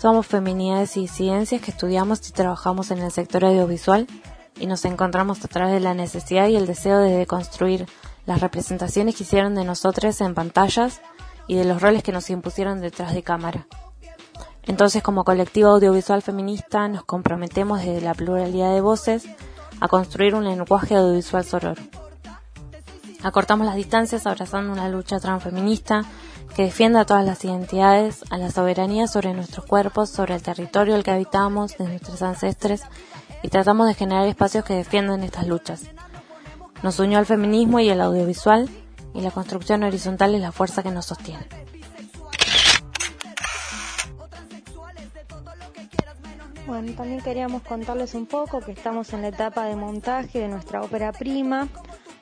[0.00, 4.08] Somos feminidades y disidencias que estudiamos y trabajamos en el sector audiovisual
[4.58, 7.86] y nos encontramos a través de la necesidad y el deseo de deconstruir
[8.26, 11.00] las representaciones que hicieron de nosotros en pantallas
[11.46, 13.68] y de los roles que nos impusieron detrás de cámara.
[14.66, 19.24] Entonces, como colectivo audiovisual feminista, nos comprometemos desde la pluralidad de voces
[19.80, 21.82] a construir un lenguaje audiovisual sororo.
[23.22, 26.02] Acortamos las distancias abrazando una lucha transfeminista
[26.54, 30.94] que defienda a todas las identidades, a la soberanía sobre nuestros cuerpos, sobre el territorio
[30.94, 32.82] al que habitamos, de nuestros ancestres,
[33.42, 35.82] y tratamos de generar espacios que defiendan estas luchas.
[36.82, 38.68] Nos unió al feminismo y el audiovisual,
[39.14, 41.63] y la construcción horizontal es la fuerza que nos sostiene.
[46.66, 50.80] Bueno, también queríamos contarles un poco que estamos en la etapa de montaje de nuestra
[50.80, 51.68] ópera prima,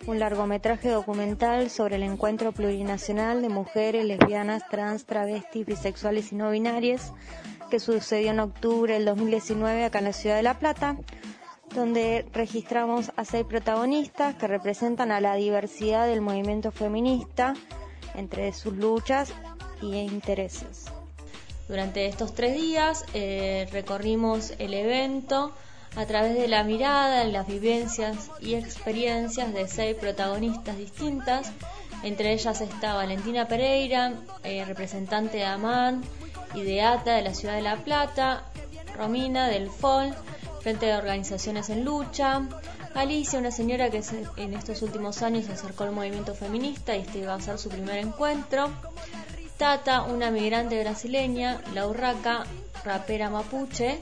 [0.08, 6.50] un largometraje documental sobre el encuentro plurinacional de mujeres lesbianas, trans, travestis, bisexuales y no
[6.50, 7.12] binarias
[7.70, 10.96] que sucedió en octubre del 2019 acá en la ciudad de La Plata,
[11.72, 17.54] donde registramos a seis protagonistas que representan a la diversidad del movimiento feminista
[18.16, 19.32] entre sus luchas
[19.80, 20.86] y intereses.
[21.72, 25.54] Durante estos tres días eh, recorrimos el evento
[25.96, 31.50] a través de la mirada, las vivencias y experiencias de seis protagonistas distintas.
[32.02, 34.12] Entre ellas está Valentina Pereira,
[34.44, 36.02] eh, representante de AMAN
[36.54, 38.44] y de ATA de la ciudad de La Plata,
[38.94, 40.14] Romina del FOL,
[40.60, 42.42] Frente de Organizaciones en Lucha,
[42.94, 44.02] Alicia, una señora que
[44.36, 47.70] en estos últimos años se acercó al movimiento feminista y este va a ser su
[47.70, 48.68] primer encuentro,
[49.62, 52.42] Tata, una migrante brasileña, La Urraca,
[52.84, 54.00] rapera mapuche,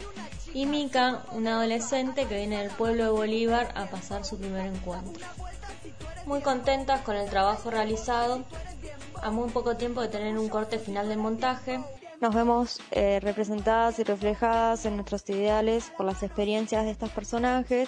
[0.54, 5.26] y Mika, una adolescente que viene del pueblo de Bolívar a pasar su primer encuentro.
[6.24, 8.40] Muy contentas con el trabajo realizado,
[9.22, 11.78] a muy poco tiempo de tener un corte final del montaje.
[12.22, 17.86] Nos vemos eh, representadas y reflejadas en nuestros ideales por las experiencias de estos personajes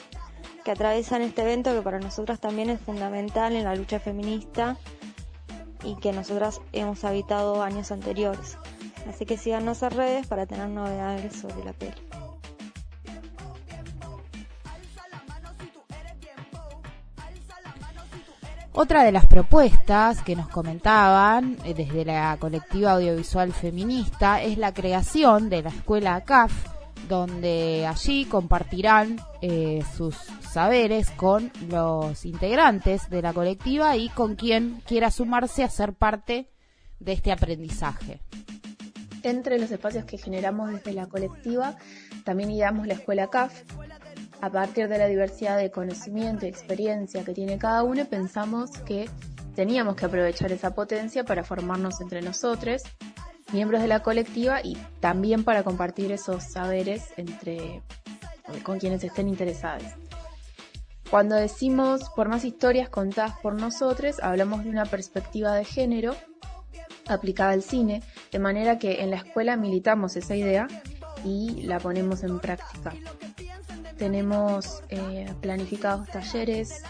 [0.63, 4.77] que atraviesan este evento que para nosotras también es fundamental en la lucha feminista
[5.85, 8.57] y que nosotras hemos habitado años anteriores.
[9.09, 11.95] Así que síganos en redes para tener novedades sobre la peli.
[18.75, 24.73] Otra de las propuestas que nos comentaban eh, desde la colectiva audiovisual feminista es la
[24.73, 26.53] creación de la escuela CAF,
[27.09, 34.83] donde allí compartirán eh, sus saberes con los integrantes de la colectiva y con quien
[34.87, 36.51] quiera sumarse a ser parte
[37.01, 38.21] de este aprendizaje.
[39.23, 41.77] Entre los espacios que generamos desde la colectiva,
[42.25, 43.63] también ideamos la escuela CAF,
[44.41, 49.09] a partir de la diversidad de conocimiento y experiencia que tiene cada uno, pensamos que
[49.55, 52.83] teníamos que aprovechar esa potencia para formarnos entre nosotros,
[53.53, 57.83] miembros de la colectiva, y también para compartir esos saberes entre
[58.63, 59.85] con quienes estén interesados.
[61.11, 66.17] Cuando decimos por más historias contadas por nosotros, hablamos de una perspectiva de género
[67.07, 70.69] aplicada al cine, de manera que en la escuela militamos esa idea
[71.25, 72.95] y la ponemos en práctica.
[73.99, 76.83] Tenemos eh, planificados talleres,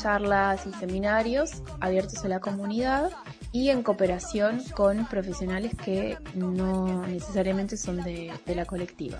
[0.00, 3.10] charlas y seminarios abiertos a la comunidad
[3.52, 9.18] y en cooperación con profesionales que no necesariamente son de, la colectiva.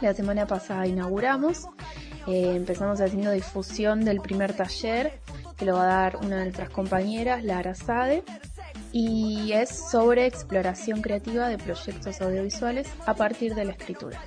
[0.00, 1.66] La semana pasada inauguramos,
[2.26, 5.20] eh, empezamos haciendo difusión del primer taller
[5.56, 8.24] que lo va a dar una de nuestras compañeras, Lara Sade,
[8.92, 14.20] y es sobre exploración creativa de proyectos audiovisuales a partir de la escritura.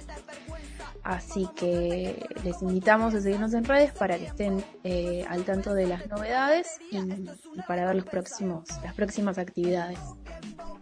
[1.08, 5.88] Así que les invitamos a seguirnos en redes para que estén eh, al tanto de
[5.88, 7.00] las novedades y,
[7.66, 9.98] para ver los próximos, las próximas actividades.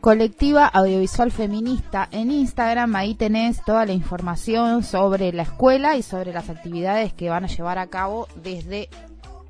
[0.01, 6.34] Colectiva Audiovisual Feminista en Instagram, ahí tenés toda la información sobre la escuela y sobre
[6.34, 8.89] las actividades que van a llevar a cabo desde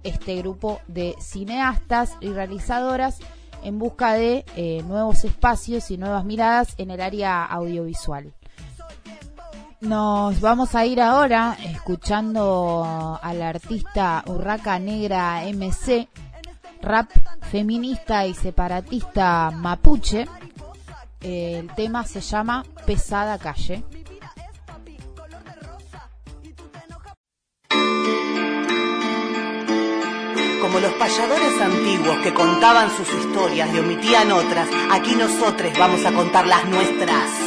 [0.03, 3.19] este grupo de cineastas y realizadoras
[3.63, 8.33] en busca de eh, nuevos espacios y nuevas miradas en el área audiovisual.
[9.85, 16.07] Nos vamos a ir ahora escuchando al artista Urraca Negra MC
[16.81, 17.11] rap
[17.51, 20.27] feminista y separatista mapuche.
[21.21, 23.83] El tema se llama Pesada Calle.
[30.61, 36.11] Como los payadores antiguos que contaban sus historias y omitían otras, aquí nosotros vamos a
[36.11, 37.44] contar las nuestras.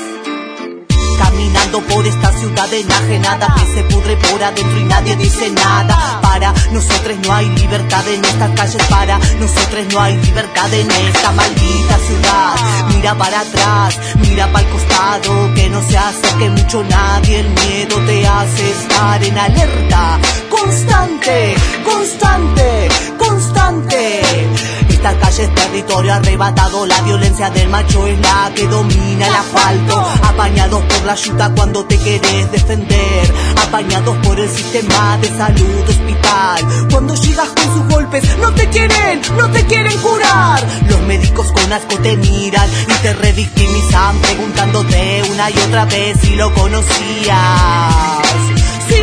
[1.68, 6.20] Caminando por esta ciudad enajenada que se pudre por adentro y nadie dice nada.
[6.22, 11.32] Para nosotros no hay libertad en estas calles, para nosotros no hay libertad en esta
[11.32, 12.88] maldita ciudad.
[12.88, 17.40] Mira para atrás, mira para el costado, que no se acerque mucho nadie.
[17.40, 21.54] El miedo te hace estar en alerta, constante,
[21.84, 22.88] constante,
[23.18, 24.67] constante.
[24.98, 29.96] Esta calle es territorio arrebatado, la violencia del macho es la que domina el asfalto.
[30.24, 33.32] Apañados por la ayuda cuando te querés defender,
[33.64, 36.88] apañados por el sistema de salud hospital.
[36.90, 40.66] Cuando llegas con sus golpes, no te quieren, no te quieren curar.
[40.88, 46.34] Los médicos con asco te miran y te revictimizan, preguntándote una y otra vez si
[46.34, 47.38] lo conocías.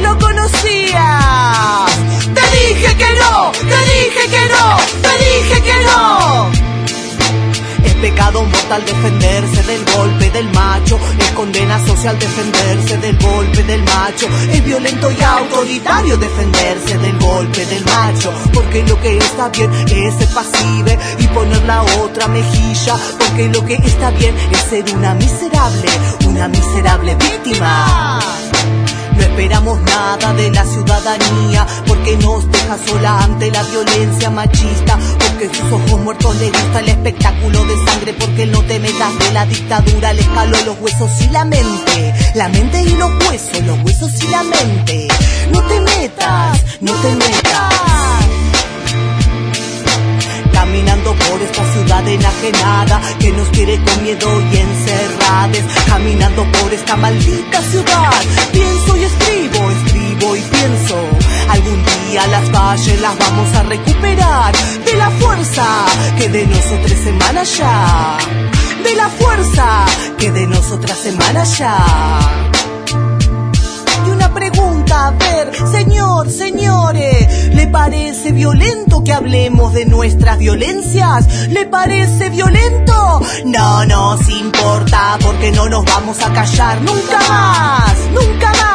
[0.06, 1.86] Lo conocías.
[2.38, 6.52] Te dije que no, te dije que no, te dije que no.
[7.84, 11.00] Es pecado mortal defenderse del golpe del macho.
[11.18, 14.28] Es condena social defenderse del golpe del macho.
[14.52, 18.32] Es violento y autoritario defenderse del golpe del macho.
[18.54, 22.96] Porque lo que está bien es ser pasible y poner la otra mejilla.
[23.18, 25.90] Porque lo que está bien es ser una miserable,
[26.28, 28.20] una miserable víctima.
[29.16, 35.00] No esperamos nada de la ciudadanía porque nos deja sola ante la violencia machista.
[35.20, 38.14] Porque sus ojos muertos le gusta el espectáculo de sangre.
[38.14, 42.14] Porque no te metas de la dictadura, le escaló los huesos y la mente.
[42.36, 45.08] La mente y los huesos, los huesos y la mente.
[45.52, 47.85] No te metas, no te metas.
[51.06, 55.64] Por esta ciudad enajenada que nos quiere con miedo y encerrades.
[55.86, 58.12] Caminando por esta maldita ciudad,
[58.52, 60.98] pienso y escribo, escribo y pienso.
[61.50, 65.86] Algún día las calles las vamos a recuperar de la fuerza
[66.18, 68.18] que de nosotros emana ya.
[68.84, 69.86] De la fuerza
[70.18, 71.78] que de nosotras emana ya.
[74.06, 81.48] Y una pregunta, a ver, señor, señores, ¿le parece violento que hablemos de nuestras violencias?
[81.50, 83.22] ¿Le parece violento?
[83.46, 88.75] No nos importa porque no nos vamos a callar nunca más, nunca más.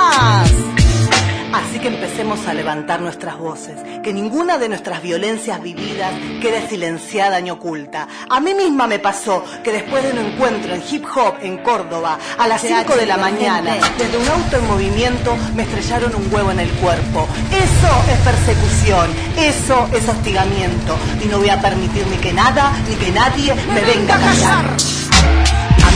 [1.80, 6.12] Así que empecemos a levantar nuestras voces, que ninguna de nuestras violencias vividas
[6.42, 8.06] quede silenciada ni oculta.
[8.28, 12.18] A mí misma me pasó que después de un encuentro en hip hop en Córdoba,
[12.36, 16.50] a las 5 de la mañana, desde un auto en movimiento, me estrellaron un huevo
[16.50, 17.26] en el cuerpo.
[17.50, 22.94] Eso es persecución, eso es hostigamiento, y no voy a permitir ni que nada, ni
[22.96, 24.99] que nadie me venga a callar.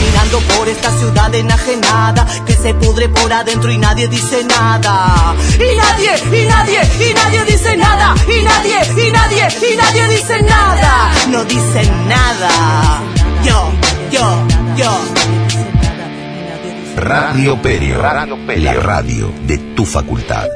[0.04, 5.34] Caminando por esta ciudad enajenada que se pudre por adentro y nadie dice nada.
[5.54, 8.14] Y nadie, y nadie, y nadie dice nada.
[8.26, 11.10] Y nadie, y nadie, y nadie dice nada.
[11.28, 13.00] No dicen nada.
[13.44, 13.72] Yo,
[14.10, 14.46] yo,
[14.76, 14.90] yo.
[16.96, 20.48] Radio Perio, la radio de tu facultad.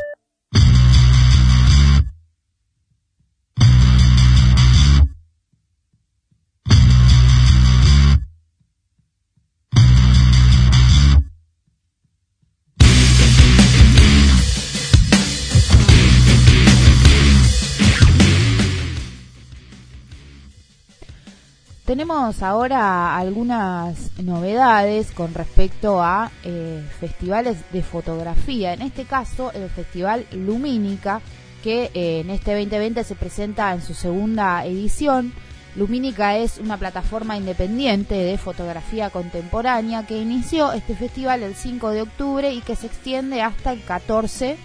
[21.89, 28.75] Tenemos ahora algunas novedades con respecto a eh, festivales de fotografía.
[28.75, 31.23] En este caso, el Festival Lumínica,
[31.65, 35.33] que eh, en este 2020 se presenta en su segunda edición.
[35.77, 42.03] Lumínica es una plataforma independiente de fotografía contemporánea que inició este festival el 5 de
[42.03, 44.59] octubre y que se extiende hasta el 14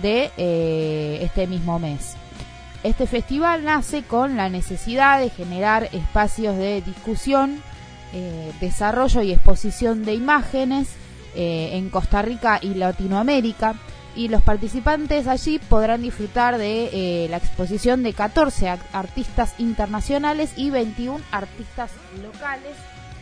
[0.00, 2.16] de eh, este mismo mes.
[2.82, 7.62] Este festival nace con la necesidad de generar espacios de discusión,
[8.14, 10.88] eh, desarrollo y exposición de imágenes
[11.34, 13.74] eh, en Costa Rica y Latinoamérica.
[14.16, 20.70] Y los participantes allí podrán disfrutar de eh, la exposición de 14 artistas internacionales y
[20.70, 21.90] 21 artistas
[22.22, 22.74] locales,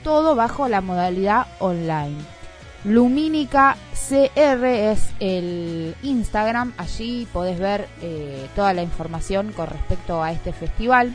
[0.05, 2.38] todo bajo la modalidad online.
[2.85, 10.33] Lumínica CR es el Instagram, allí podés ver eh, toda la información con respecto a
[10.33, 11.15] este festival.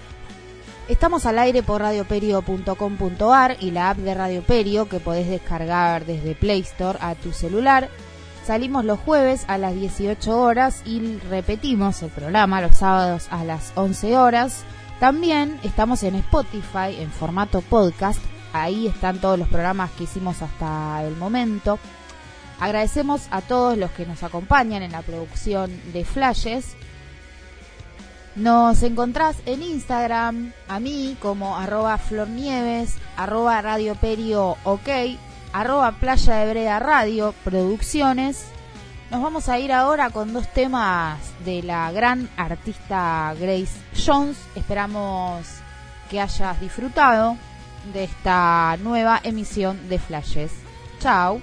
[0.89, 6.35] Estamos al aire por radioperio.com.ar y la app de Radio Perio que podés descargar desde
[6.35, 7.89] Play Store a tu celular.
[8.45, 13.71] Salimos los jueves a las 18 horas y repetimos el programa los sábados a las
[13.75, 14.65] 11 horas.
[14.99, 18.19] También estamos en Spotify en formato podcast.
[18.53, 21.79] Ahí están todos los programas que hicimos hasta el momento.
[22.59, 26.75] Agradecemos a todos los que nos acompañan en la producción de Flashes.
[28.35, 34.89] Nos encontrás en Instagram, a mí como arroba flornieves, arroba radio perio ok,
[35.51, 38.45] arroba playa de brea radio, producciones.
[39.11, 44.37] Nos vamos a ir ahora con dos temas de la gran artista Grace Jones.
[44.55, 45.45] Esperamos
[46.09, 47.35] que hayas disfrutado
[47.91, 50.51] de esta nueva emisión de Flashes.
[50.99, 51.41] Chao.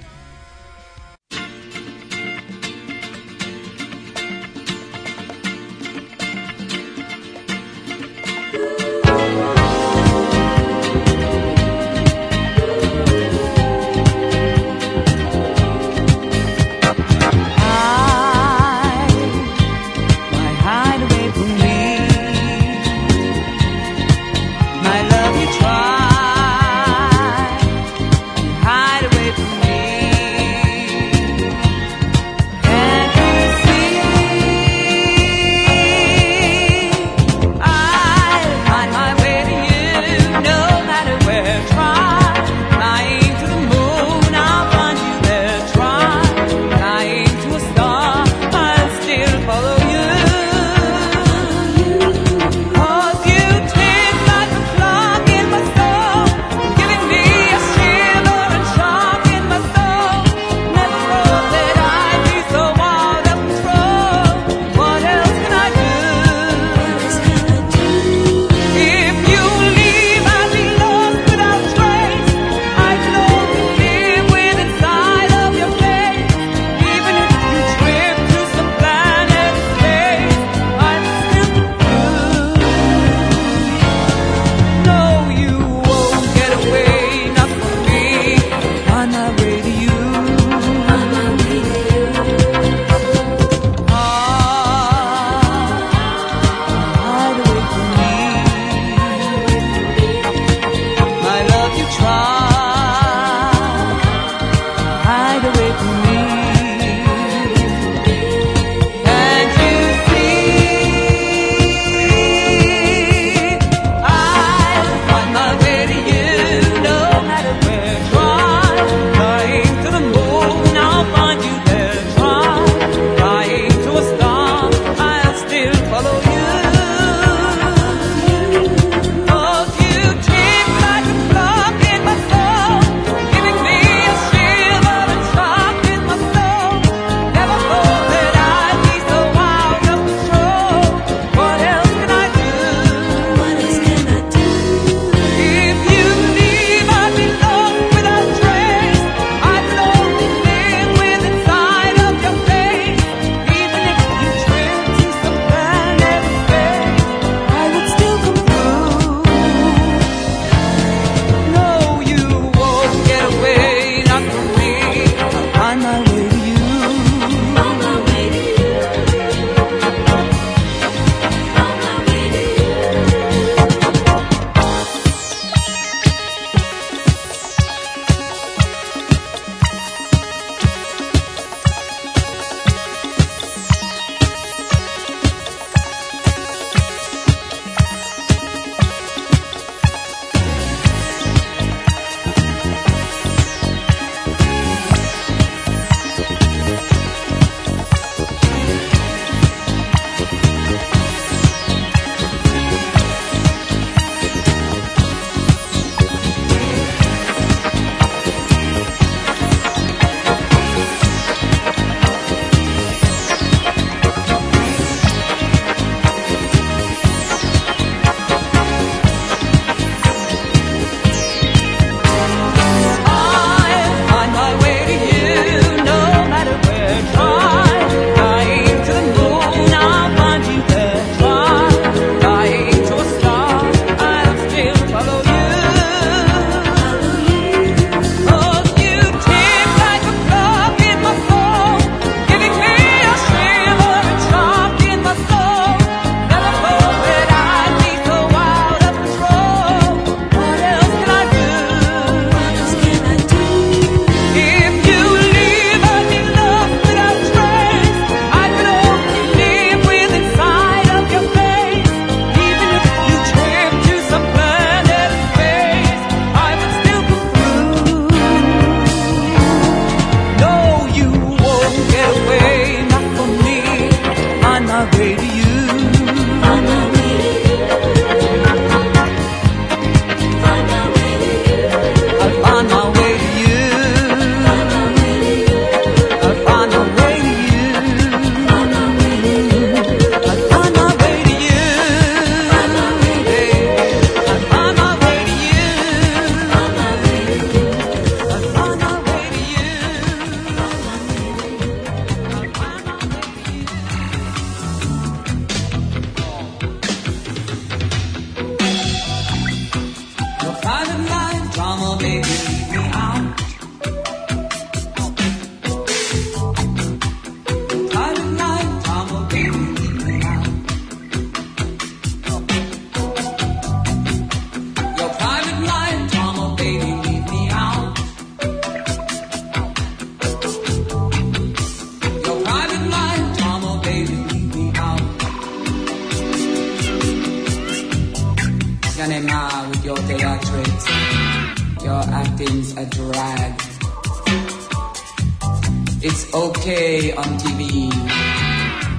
[346.03, 347.93] It's okay on TV,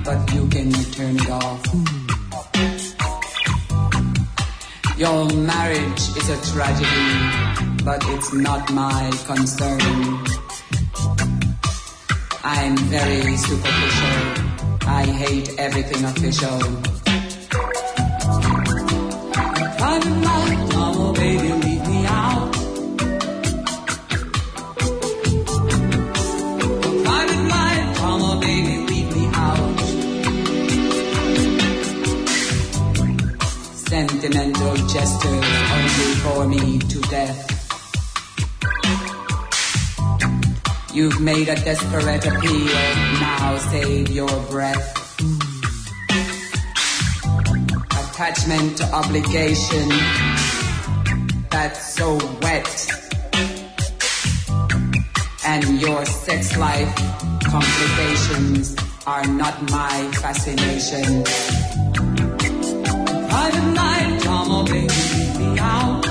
[0.06, 1.66] but you can turn it off.
[5.00, 9.82] Your marriage is a tragedy, but it's not my concern.
[12.44, 14.22] I'm very superficial.
[14.86, 16.60] I hate everything official.
[19.82, 22.61] Private life, mama, baby, leave me out.
[34.94, 37.48] Only bore me to death.
[40.94, 42.66] You've made a desperate appeal,
[43.22, 44.98] now save your breath.
[48.12, 49.88] Attachment to obligation,
[51.50, 52.88] that's so wet.
[55.46, 56.94] And your sex life
[57.46, 58.76] complications
[59.08, 61.24] are not my fascination.
[63.42, 64.86] By the night, Tom will baby
[65.40, 66.11] me out.